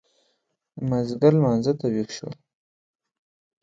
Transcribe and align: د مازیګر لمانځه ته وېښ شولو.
د 0.75 0.79
مازیګر 0.89 1.33
لمانځه 1.37 1.73
ته 1.79 1.85
وېښ 1.93 2.09
شولو. 2.17 2.39